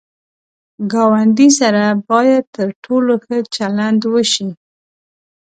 [0.91, 4.49] ګاونډي سره باید تر ټولو ښه چلند وشي